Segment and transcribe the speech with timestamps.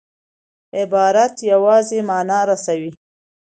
[0.79, 2.91] عبارت یوازي مانا رسوي.